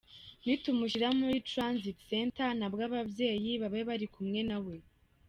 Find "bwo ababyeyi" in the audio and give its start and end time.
2.71-3.51